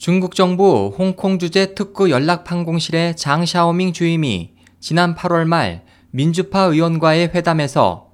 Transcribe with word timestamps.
중국 0.00 0.34
정부 0.34 0.94
홍콩 0.96 1.38
주재 1.38 1.74
특구 1.74 2.08
연락 2.08 2.44
판공실의 2.44 3.18
장 3.18 3.44
샤오밍 3.44 3.92
주임이 3.92 4.54
지난 4.80 5.14
8월 5.14 5.44
말 5.44 5.84
민주파 6.12 6.60
의원과의 6.60 7.32
회담에서 7.34 8.08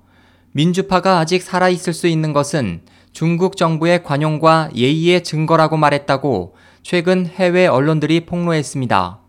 민주파가 0.51 1.21
아직 1.21 1.43
살아있을 1.43 1.93
수 1.93 2.09
있는 2.09 2.33
것은 2.33 2.81
중국 3.13 3.57
정부의 3.57 4.03
관용과 4.03 4.71
예의의 4.75 5.23
증거라고 5.23 5.77
말했다고 5.77 6.57
최근 6.83 7.25
해외 7.25 7.69
언론들이 7.69 8.27
폭로했습니다. 8.27 9.21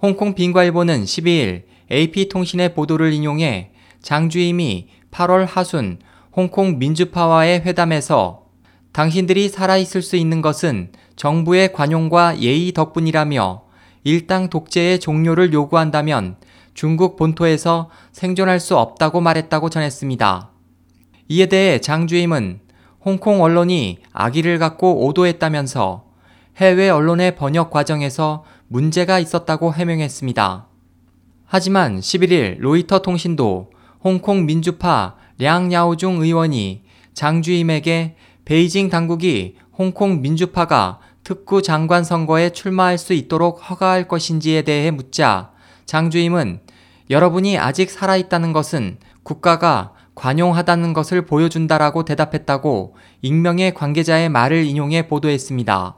홍콩 0.00 0.34
빈과일보는 0.34 1.04
12일 1.04 1.64
AP통신의 1.92 2.72
보도를 2.72 3.12
인용해 3.12 3.72
장 4.00 4.30
주임이 4.30 4.88
8월 5.10 5.46
하순 5.46 5.98
홍콩 6.34 6.78
민주파와의 6.78 7.60
회담에서 7.66 8.45
당신들이 8.96 9.50
살아있을 9.50 10.00
수 10.00 10.16
있는 10.16 10.40
것은 10.40 10.88
정부의 11.16 11.74
관용과 11.74 12.40
예의 12.40 12.72
덕분이라며 12.72 13.64
일당 14.04 14.48
독재의 14.48 15.00
종료를 15.00 15.52
요구한다면 15.52 16.36
중국 16.72 17.16
본토에서 17.16 17.90
생존할 18.12 18.58
수 18.58 18.78
없다고 18.78 19.20
말했다고 19.20 19.68
전했습니다. 19.68 20.50
이에 21.28 21.44
대해 21.44 21.78
장 21.78 22.06
주임은 22.06 22.60
홍콩 23.04 23.42
언론이 23.42 23.98
악의를 24.14 24.58
갖고 24.58 25.04
오도했다면서 25.04 26.06
해외 26.56 26.88
언론의 26.88 27.36
번역 27.36 27.70
과정에서 27.70 28.44
문제가 28.66 29.18
있었다고 29.18 29.74
해명했습니다. 29.74 30.68
하지만 31.44 32.00
11일 32.00 32.60
로이터 32.60 33.00
통신도 33.00 33.72
홍콩 34.02 34.46
민주파 34.46 35.16
량 35.36 35.70
야오중 35.70 36.22
의원이 36.22 36.84
장 37.12 37.42
주임에게 37.42 38.16
베이징 38.46 38.90
당국이 38.90 39.56
홍콩 39.76 40.22
민주파가 40.22 41.00
특구 41.24 41.62
장관 41.62 42.04
선거에 42.04 42.50
출마할 42.50 42.96
수 42.96 43.12
있도록 43.12 43.68
허가할 43.68 44.06
것인지에 44.06 44.62
대해 44.62 44.92
묻자 44.92 45.50
장 45.84 46.10
주임은 46.10 46.60
여러분이 47.10 47.58
아직 47.58 47.90
살아있다는 47.90 48.52
것은 48.52 48.98
국가가 49.24 49.94
관용하다는 50.14 50.92
것을 50.92 51.26
보여준다라고 51.26 52.04
대답했다고 52.04 52.94
익명의 53.20 53.74
관계자의 53.74 54.28
말을 54.28 54.64
인용해 54.64 55.08
보도했습니다. 55.08 55.96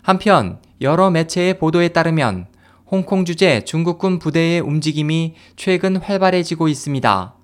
한편 0.00 0.60
여러 0.80 1.10
매체의 1.10 1.58
보도에 1.58 1.88
따르면 1.88 2.46
홍콩 2.86 3.26
주재 3.26 3.64
중국군 3.64 4.18
부대의 4.18 4.60
움직임이 4.60 5.34
최근 5.56 5.96
활발해지고 5.96 6.68
있습니다. 6.68 7.34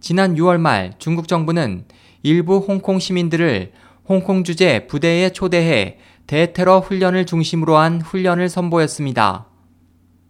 지난 0.00 0.34
6월 0.34 0.58
말 0.58 0.94
중국 0.98 1.28
정부는 1.28 1.84
일부 2.22 2.58
홍콩 2.58 2.98
시민들을 2.98 3.72
홍콩 4.08 4.44
주재 4.44 4.86
부대에 4.86 5.30
초대해 5.30 5.98
대테러 6.26 6.80
훈련을 6.80 7.26
중심으로 7.26 7.76
한 7.76 8.00
훈련을 8.00 8.48
선보였습니다. 8.48 9.46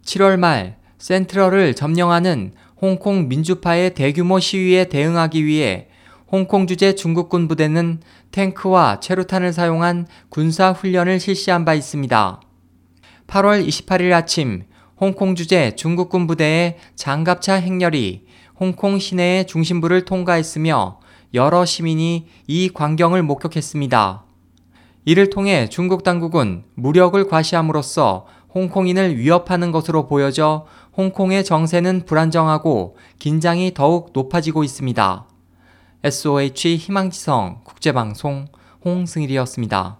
7월 0.04 0.38
말 0.38 0.78
센트럴을 0.98 1.74
점령하는 1.74 2.52
홍콩 2.80 3.28
민주파의 3.28 3.94
대규모 3.94 4.38
시위에 4.38 4.84
대응하기 4.84 5.44
위해 5.44 5.88
홍콩 6.30 6.66
주재 6.66 6.94
중국군 6.94 7.48
부대는 7.48 8.00
탱크와 8.30 9.00
체루탄을 9.00 9.52
사용한 9.52 10.06
군사 10.28 10.70
훈련을 10.70 11.18
실시한 11.18 11.64
바 11.64 11.74
있습니다. 11.74 12.40
8월 13.26 13.66
28일 13.66 14.12
아침 14.12 14.62
홍콩 15.00 15.34
주재 15.34 15.74
중국군 15.74 16.26
부대의 16.26 16.76
장갑차 16.94 17.54
행렬이 17.54 18.26
홍콩 18.58 18.98
시내의 18.98 19.46
중심부를 19.46 20.04
통과했으며 20.04 20.99
여러 21.34 21.64
시민이 21.64 22.26
이 22.46 22.68
광경을 22.70 23.22
목격했습니다. 23.22 24.24
이를 25.04 25.30
통해 25.30 25.68
중국 25.68 26.02
당국은 26.02 26.64
무력을 26.74 27.26
과시함으로써 27.28 28.26
홍콩인을 28.54 29.16
위협하는 29.16 29.70
것으로 29.70 30.06
보여져 30.08 30.66
홍콩의 30.96 31.44
정세는 31.44 32.04
불안정하고 32.04 32.96
긴장이 33.18 33.74
더욱 33.74 34.10
높아지고 34.12 34.64
있습니다. 34.64 35.26
SOH 36.02 36.76
희망지성 36.76 37.60
국제방송 37.64 38.46
홍승일이었습니다. 38.84 39.98